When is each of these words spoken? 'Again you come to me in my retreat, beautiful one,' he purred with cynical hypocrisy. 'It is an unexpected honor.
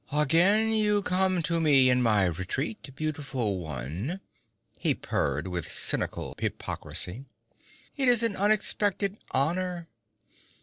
'Again 0.11 0.71
you 0.73 1.03
come 1.03 1.43
to 1.43 1.59
me 1.59 1.87
in 1.91 2.01
my 2.01 2.25
retreat, 2.25 2.89
beautiful 2.95 3.59
one,' 3.59 4.19
he 4.79 4.95
purred 4.95 5.47
with 5.47 5.71
cynical 5.71 6.33
hypocrisy. 6.39 7.25
'It 7.95 8.07
is 8.07 8.23
an 8.23 8.35
unexpected 8.35 9.19
honor. 9.29 9.87